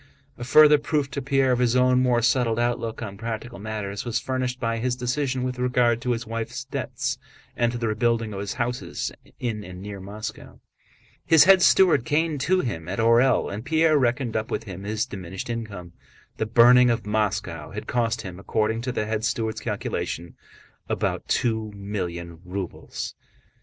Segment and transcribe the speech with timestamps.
[0.35, 4.17] A further proof to Pierre of his own more settled outlook on practical matters was
[4.19, 7.19] furnished by his decision with regard to his wife's debts
[7.55, 10.59] and to the rebuilding of his houses in and near Moscow.
[11.23, 15.05] His head steward came to him at Orël and Pierre reckoned up with him his
[15.05, 15.93] diminished income.
[16.37, 20.33] The burning of Moscow had cost him, according to the head steward's calculation,
[20.89, 23.13] about two million rubles.